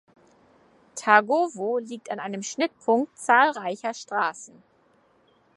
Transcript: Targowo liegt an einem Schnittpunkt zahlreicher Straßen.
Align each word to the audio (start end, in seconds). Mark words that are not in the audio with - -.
Targowo 0.95 1.77
liegt 1.77 2.09
an 2.09 2.19
einem 2.19 2.41
Schnittpunkt 2.41 3.15
zahlreicher 3.19 3.93
Straßen. 3.93 4.63